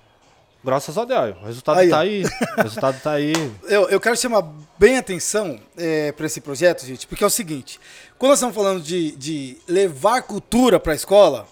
[0.64, 1.36] Graças a Deus.
[1.42, 2.00] O resultado Aí, tá ó.
[2.00, 2.24] aí.
[2.24, 3.32] O resultado tá aí.
[3.64, 7.80] Eu, eu quero chamar bem atenção é, para esse projeto, gente, porque é o seguinte:
[8.16, 11.48] quando nós estamos falando de, de levar cultura para a escola,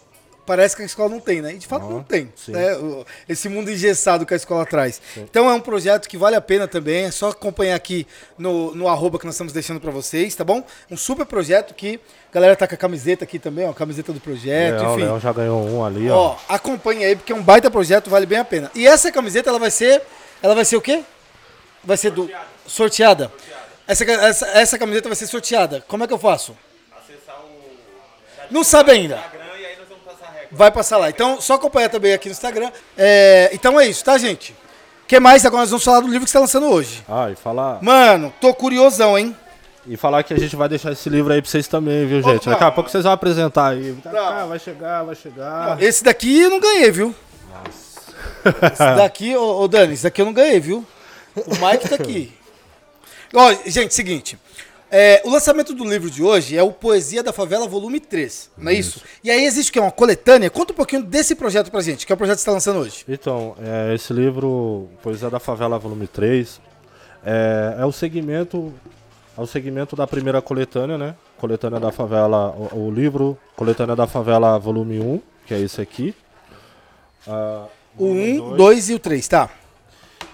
[0.50, 1.54] parece que a escola não tem, né?
[1.54, 2.32] E de fato Ah, não tem.
[2.34, 2.50] sim.
[2.50, 2.74] Né?
[2.74, 5.00] O- Esse mundo engessado que a escola traz.
[5.16, 7.04] Então é um projeto que vale a pena também.
[7.04, 8.04] É só acompanhar aqui
[8.36, 10.64] no, no arroba que nós estamos deixando para vocês, tá bom?
[10.90, 14.12] Um super projeto que a galera tá com a camiseta aqui também, ó, a camiseta
[14.12, 15.04] do projeto, Leão, enfim.
[15.04, 16.16] Leão já ganhou um ali, ó.
[16.32, 18.72] Ó, acompanha aí porque é um baita projeto, vale bem a pena.
[18.74, 20.02] E essa camiseta ela vai ser,
[20.42, 21.04] ela vai ser o quê?
[21.84, 22.28] Vai ser do
[22.66, 23.30] sorteada.
[23.86, 25.84] Essa, ca- essa, essa camiseta vai ser sorteada.
[25.86, 26.56] Como é que eu faço?
[28.50, 29.22] Não sabe ainda.
[30.50, 31.08] Vai passar lá.
[31.08, 32.70] Então, só acompanhar também aqui no Instagram.
[32.96, 34.52] É, então é isso, tá, gente?
[35.04, 35.44] O que mais?
[35.44, 37.04] Agora nós vamos falar do livro que você está lançando hoje.
[37.08, 39.36] Ah, e falar, Mano, tô curiosão, hein?
[39.86, 42.46] e falar que a gente vai deixar esse livro aí pra vocês também, viu, gente?
[42.46, 42.52] não.
[42.52, 43.96] Daqui a pouco vocês vão apresentar aí.
[44.04, 44.18] Não.
[44.26, 45.82] Ah, vai chegar, vai chegar.
[45.82, 47.14] Esse daqui eu não ganhei, viu?
[48.72, 50.86] Esse daqui, ô, ô Dani, esse daqui eu não ganhei, viu?
[51.34, 52.32] O Mike tá aqui.
[53.34, 54.38] Ó, gente, seguinte.
[54.90, 58.70] É, o lançamento do livro de hoje é o Poesia da Favela, volume 3, não
[58.70, 59.02] é isso?
[59.22, 59.80] E aí existe o que?
[59.80, 60.50] Uma coletânea?
[60.50, 62.80] Conta um pouquinho desse projeto pra gente, que é o projeto que você tá lançando
[62.80, 63.04] hoje.
[63.08, 66.60] Então, é, esse livro, Poesia da Favela, volume 3,
[67.24, 68.72] é, é o segmento
[69.38, 71.14] é o segmento da primeira coletânea, né?
[71.38, 76.14] Coletânea da Favela, o, o livro Coletânea da Favela, volume 1, que é esse aqui.
[77.26, 77.64] Ah,
[77.96, 78.56] O volume 1, dois.
[78.56, 79.50] 2 e o 3, tá?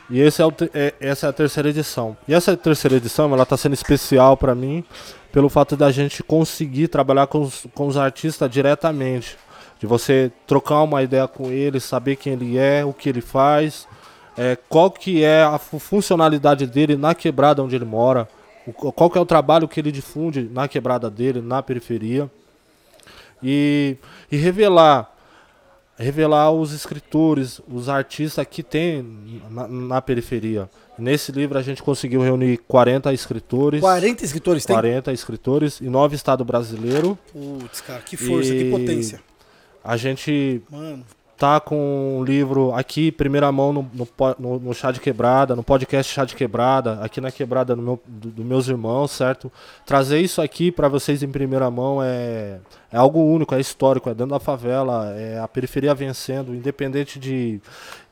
[0.09, 2.17] E esse é o é- essa é a terceira edição.
[2.29, 4.85] E essa terceira edição, ela tá sendo especial para mim
[5.33, 9.37] pelo fato da gente conseguir trabalhar com os, com os artistas diretamente.
[9.79, 13.87] De você trocar uma ideia com ele, saber quem ele é, o que ele faz,
[14.39, 18.27] é, qual que é a fu- funcionalidade dele na quebrada onde ele mora,
[18.67, 22.31] o- qual que é o trabalho que ele difunde na quebrada dele, na periferia.
[23.43, 23.97] E,
[24.33, 25.15] e revelar
[25.97, 30.69] revelar os escritores, os artistas que tem na, na periferia.
[30.99, 34.75] Nesse livro a gente conseguiu reunir 40 escritores, 40 escritores tem?
[34.75, 37.17] 40 escritores e 9 estados brasileiros.
[37.33, 39.21] Putz, cara, que força, que E- potência.
[39.83, 41.05] A gente Mano,
[41.37, 43.91] tá com um livro aqui, primeira mão no,
[44.39, 48.01] no, no- Chá de Quebrada, no podcast Chá de Quebrada, aqui na Quebrada no meu,
[48.07, 49.53] do, do meus irmãos, certo?
[49.85, 52.59] Trazer isso aqui para vocês em primeira mão é,
[52.91, 57.61] é algo único, é histórico, é dentro da favela, é a periferia vencendo, independente de,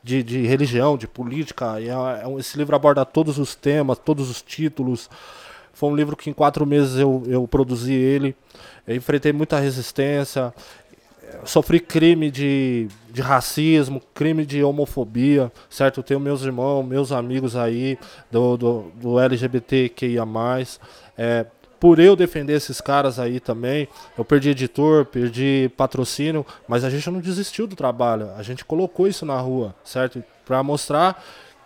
[0.02, 1.80] de, de religião, de política.
[1.80, 5.08] é- é esse livro aborda todos os temas, todos os títulos.
[5.72, 8.36] Foi um livro que em quatro meses eu, eu produzi ele.
[8.86, 10.52] Eu enfrentei muita resistência,
[11.44, 16.02] sofri crime de, de racismo, crime de homofobia, certo?
[16.02, 17.98] Tenho meus irmãos, meus amigos aí
[18.30, 20.24] do, do, do LGBTQIA+.
[21.16, 21.46] É,
[21.78, 27.10] por eu defender esses caras aí também, eu perdi editor, perdi patrocínio, mas a gente
[27.10, 28.30] não desistiu do trabalho.
[28.36, 30.24] A gente colocou isso na rua, certo?
[30.46, 31.22] Para mostrar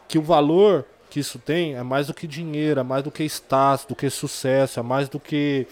[0.08, 3.24] que o valor que isso tem é mais do que dinheiro, é mais do que
[3.24, 5.66] status, do que sucesso, é mais do que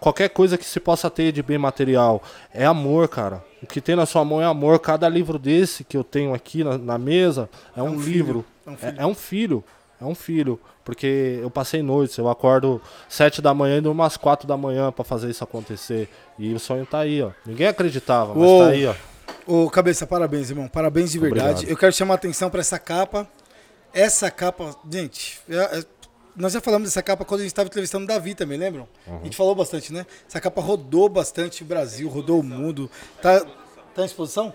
[0.00, 2.22] qualquer coisa que se possa ter de bem material.
[2.52, 3.42] É amor, cara.
[3.62, 4.78] O que tem na sua mão é amor.
[4.80, 8.44] Cada livro desse que eu tenho aqui na, na mesa é, um, um livro.
[8.66, 8.94] É um É, filho.
[8.98, 9.64] é um filho.
[10.00, 10.60] É um filho.
[10.84, 14.92] Porque eu passei noites, eu acordo sete da manhã e durmo umas quatro da manhã
[14.92, 16.08] pra fazer isso acontecer.
[16.38, 17.30] E o sonho tá aí, ó.
[17.44, 18.62] Ninguém acreditava, mas Uou.
[18.64, 18.94] tá aí, ó.
[19.46, 20.68] Ô, Cabeça, parabéns, irmão.
[20.68, 21.48] Parabéns de verdade.
[21.50, 21.70] Obrigado.
[21.70, 23.26] Eu quero chamar a atenção para essa capa.
[23.92, 25.84] Essa capa, gente, é- é-
[26.36, 28.88] nós já falamos dessa capa quando a gente estava entrevistando o Davi também, lembram?
[29.06, 30.06] A gente falou bastante, né?
[30.28, 32.90] Essa capa rodou bastante o Brasil, rodou o mundo.
[33.22, 33.40] Tá,
[33.94, 34.52] tá em exposição?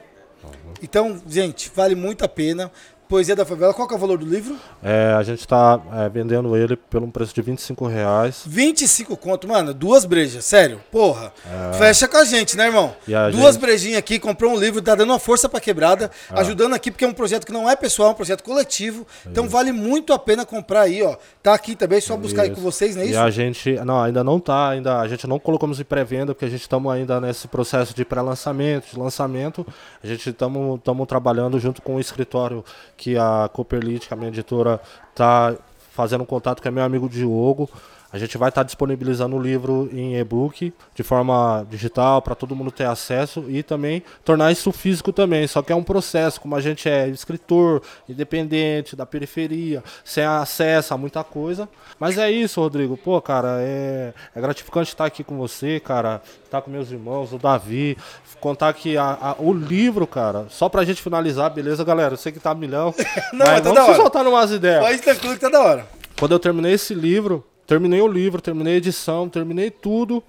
[0.81, 2.71] Então, gente, vale muito a pena.
[3.11, 4.55] Poesia da Favela, qual é o valor do livro?
[4.81, 8.43] É, a gente tá é, vendendo ele pelo um preço de 25 reais.
[8.45, 11.33] 25 conto, mano, duas brejas, sério, porra.
[11.77, 12.95] Fecha com a gente, né, irmão?
[13.05, 13.11] É.
[13.27, 16.73] E duas gente- brejinhas aqui, comprou um livro, tá dando uma força pra quebrada, ajudando
[16.73, 19.05] aqui, porque é um projeto que não é pessoal, é um projeto coletivo.
[19.27, 21.17] Então vale muito a pena comprar aí, ó.
[21.43, 22.55] Tá aqui também, só buscar aí Isso.
[22.55, 23.19] com vocês, não é E isso?
[23.19, 26.49] a gente, não, ainda não tá, ainda a gente não colocamos em pré-venda porque a
[26.49, 29.67] gente estamos ainda nesse processo de pré-lançamento, de lançamento.
[30.01, 32.63] A gente estamos trabalhando junto com o escritório
[33.01, 34.79] que a Cooperlite, que a minha editora,
[35.15, 35.55] tá
[35.91, 37.67] fazendo um contato com o meu amigo Diogo.
[38.13, 42.69] A gente vai estar disponibilizando o livro em e-book de forma digital para todo mundo
[42.71, 45.47] ter acesso e também tornar isso físico também.
[45.47, 50.93] Só que é um processo, como a gente é escritor, independente, da periferia, sem acesso
[50.93, 51.69] a muita coisa.
[51.99, 52.97] Mas é isso, Rodrigo.
[52.97, 57.37] Pô, cara, é, é gratificante estar aqui com você, cara, estar com meus irmãos, o
[57.37, 57.97] Davi,
[58.39, 62.13] contar que a- a- o livro, cara, só pra gente finalizar, beleza, galera?
[62.13, 62.93] Eu sei que tá milhão.
[63.31, 63.95] Não, mas mas tá vamos da hora.
[63.95, 64.83] soltar umas ideias.
[64.83, 65.85] Pode tranquilo que tá da hora.
[66.19, 70.23] Quando eu terminei esse livro, terminei o livro, terminei a edição, terminei tudo.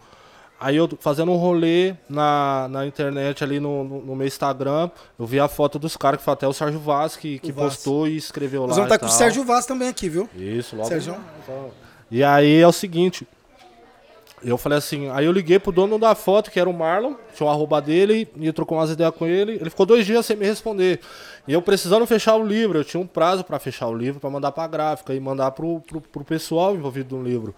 [0.60, 5.26] Aí eu fazendo um rolê na, na internet ali no, no, no meu Instagram, eu
[5.26, 7.74] vi a foto dos caras, que foi até o Sérgio Vaz que, que Vaz.
[7.74, 8.74] postou e escreveu Nós lá.
[8.76, 9.16] vamos e estar com o.
[9.16, 10.28] Sérgio Vaz também aqui, viu?
[10.36, 10.88] Isso, logo.
[10.88, 11.16] Sérgio.
[12.08, 13.26] E aí é o seguinte.
[14.44, 17.46] Eu falei assim, aí eu liguei pro dono da foto, que era o Marlon, tinha
[17.46, 19.52] o arroba dele, e trocou umas ideias com ele.
[19.52, 21.00] Ele ficou dois dias sem me responder.
[21.46, 24.30] E eu precisando fechar o livro, eu tinha um prazo pra fechar o livro, pra
[24.30, 27.54] mandar pra gráfica e mandar pro, pro, pro pessoal envolvido no livro.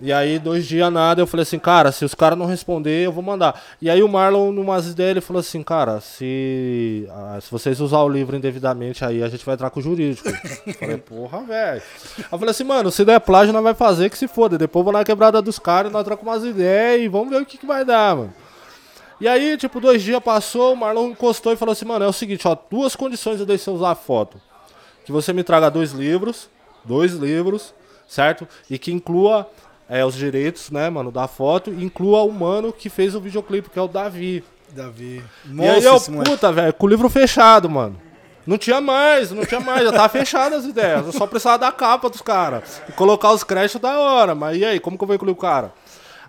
[0.00, 3.10] E aí, dois dias nada, eu falei assim, cara, se os caras não responder, eu
[3.10, 3.60] vou mandar.
[3.82, 7.98] E aí o Marlon, numas ideias, ele falou assim, cara, se, ah, se vocês usar
[8.02, 10.28] o livro indevidamente, aí a gente vai entrar com o jurídico.
[10.28, 11.82] Eu falei, porra, velho.
[12.16, 14.56] Aí eu falei assim, mano, se der plágio, nós vai fazer que se foda.
[14.56, 17.46] Depois eu vou na quebrada dos caras, nós trocamos umas ideias e vamos ver o
[17.46, 18.34] que, que vai dar, mano.
[19.20, 22.12] E aí, tipo, dois dias passou, o Marlon encostou e falou assim, mano, é o
[22.12, 24.40] seguinte, ó, duas condições eu deixei você usar a foto.
[25.04, 26.48] Que você me traga dois livros,
[26.84, 27.74] dois livros,
[28.06, 28.46] certo?
[28.70, 29.50] E que inclua
[29.88, 33.70] é, os direitos, né, mano, da foto, e inclua o mano que fez o videoclipe,
[33.70, 34.44] que é o Davi.
[34.70, 35.24] Davi.
[35.50, 37.98] e aí eu, puta, velho, com o livro fechado, mano.
[38.46, 41.04] Não tinha mais, não tinha mais, já tava fechado as ideias.
[41.04, 42.80] Eu só precisava da capa dos caras.
[42.88, 44.34] E colocar os créditos da hora.
[44.34, 45.70] Mas e aí, como que eu vou incluir o cara?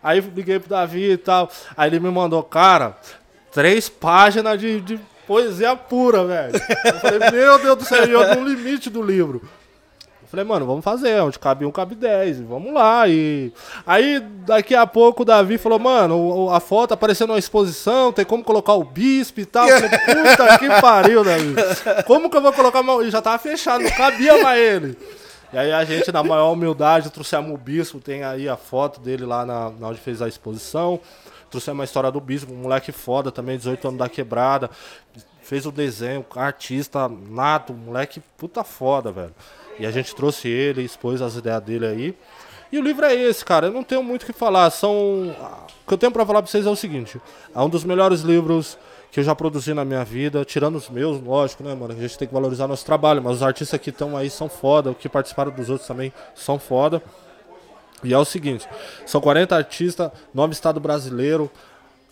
[0.04, 1.50] Aí liguei pro Davi e tal.
[1.78, 2.98] Aí ele me mandou, cara,
[3.54, 6.54] três páginas de, de poesia pura, velho.
[6.84, 9.42] Eu falei, meu Deus do céu, eu no limite do livro.
[10.30, 13.08] Falei, mano, vamos fazer, onde cabe um, cabe dez, vamos lá.
[13.08, 13.52] E
[13.86, 18.44] aí, daqui a pouco, o Davi falou, mano, a foto apareceu numa exposição, tem como
[18.44, 19.68] colocar o bispo e tal.
[19.68, 21.56] Falei, puta que pariu, Davi.
[22.06, 23.04] Como que eu vou colocar uma...
[23.04, 24.98] E já tava fechado, não cabia mais ele.
[25.52, 29.26] E aí a gente, na maior humildade, trouxemos o bispo, tem aí a foto dele
[29.26, 31.00] lá na, na onde fez a exposição.
[31.50, 34.70] Trouxemos a história do bispo, um moleque foda também, 18 anos da quebrada.
[35.42, 39.34] Fez o desenho, artista nato, moleque puta foda, velho.
[39.80, 42.16] E a gente trouxe ele, expôs as ideias dele aí.
[42.72, 43.68] E o livro é esse, cara.
[43.68, 44.70] Eu não tenho muito o que falar.
[44.70, 44.94] São.
[45.84, 47.20] O que eu tenho pra falar pra vocês é o seguinte:
[47.56, 48.78] é um dos melhores livros
[49.12, 51.94] que eu já produzi na minha vida, tirando os meus, lógico, né, mano?
[51.94, 54.92] A gente tem que valorizar nosso trabalho, mas os artistas que estão aí são foda,
[54.92, 57.02] os que participaram dos outros também são foda.
[58.04, 58.68] E é o seguinte:
[59.06, 61.50] são 40 artistas, nome estado brasileiro.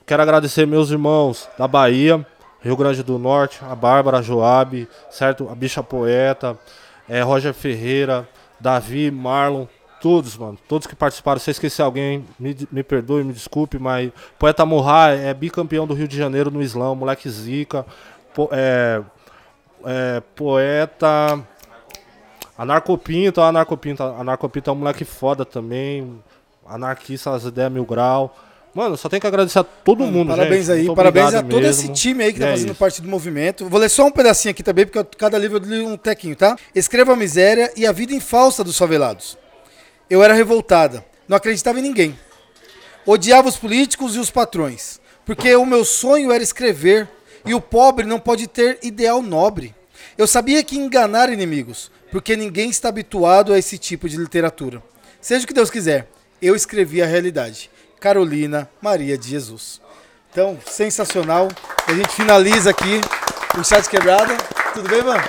[0.06, 2.25] Quero agradecer meus irmãos da Bahia,
[2.62, 5.49] Rio Grande do Norte, a Bárbara, a Joab, certo?
[5.51, 6.58] A Bicha Poeta,
[7.10, 8.28] é, Roger Ferreira,
[8.60, 9.65] Davi, Marlon,
[10.02, 10.58] todos, mano.
[10.67, 11.39] Todos que participaram.
[11.39, 15.93] Se eu esqueci alguém, me, me perdoe, me desculpe, mas Poeta Murra é bicampeão do
[15.93, 17.86] Rio de Janeiro no Islã, moleque zica.
[18.34, 19.02] Po- é,
[19.86, 21.39] é, poeta.
[22.58, 26.22] Anarcopinto, Anarcopinto, Anarcopinto é um moleque foda também.
[26.65, 28.36] Anarquista, as ideias mil grau.
[28.78, 30.72] Mano, só tenho que agradecer a todo mundo, Parabéns gente.
[30.78, 31.68] aí, Muito parabéns a todo mesmo.
[31.72, 32.76] esse time aí que E tá é fazendo isso.
[32.78, 33.68] parte do movimento.
[33.68, 36.56] Vou ler só um pedacinho aqui também, porque cada livro eu li um tequinho, tá?
[36.76, 39.36] Escreva a miséria e a vida infausta dos favelados.
[40.08, 42.20] Eu era revoltada, não acreditava em ninguém.
[43.04, 47.10] Odiava os políticos e os patrões, porque o meu sonho era escrever
[47.48, 49.74] e o pobre não pode ter ideal nobre.
[50.16, 54.84] Eu sabia que enganar inimigos, porque ninguém está habituado a esse tipo de literatura.
[55.20, 56.08] Seja o que Deus quiser,
[56.40, 57.72] eu escrevi a realidade.
[57.99, 59.81] Carolina Maria de Jesus.
[60.31, 61.47] Então, sensacional.
[61.88, 63.01] A gente finaliza aqui
[63.57, 64.36] o chat quebrada.
[64.73, 65.23] Tudo bem, mano?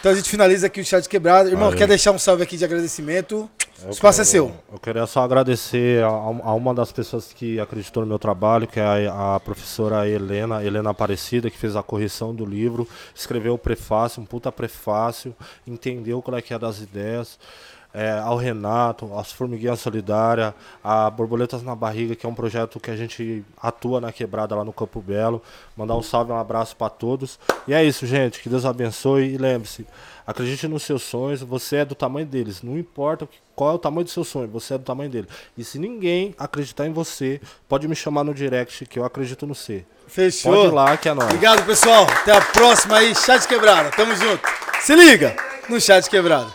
[0.00, 1.48] Então a gente finaliza aqui o chat quebrado.
[1.48, 1.78] Irmão, Valeu.
[1.78, 3.48] quer deixar um salve aqui de agradecimento?
[3.86, 4.56] O espaço é quero- seu.
[4.72, 8.80] Eu queria só agradecer a, a uma das pessoas que acreditou no meu trabalho, que
[8.80, 13.58] é a, a professora Helena, Helena Aparecida, que fez a correção do livro, escreveu o
[13.58, 15.34] prefácio, um puta prefácio,
[15.66, 17.38] entendeu qual é que é das ideias.
[17.98, 20.54] É, ao Renato, às Formiguinhas Solidária,
[20.84, 24.62] a Borboletas na Barriga, que é um projeto que a gente atua na quebrada lá
[24.62, 25.42] no Campo Belo.
[25.74, 27.38] Mandar um salve, um abraço para todos.
[27.66, 28.42] E é isso, gente.
[28.42, 29.86] Que Deus abençoe e lembre-se,
[30.26, 32.60] acredite nos seus sonhos, você é do tamanho deles.
[32.62, 35.28] Não importa qual é o tamanho do seu sonho, você é do tamanho dele.
[35.56, 39.54] E se ninguém acreditar em você, pode me chamar no direct que eu acredito no
[39.54, 39.86] você.
[40.06, 40.52] Fechou.
[40.52, 41.28] Pode ir lá que é nóis.
[41.28, 42.04] Obrigado, pessoal.
[42.04, 43.14] Até a próxima aí.
[43.14, 43.90] Chat quebrada.
[43.90, 44.42] Tamo junto.
[44.80, 45.34] Se liga
[45.68, 46.52] no chat quebrado.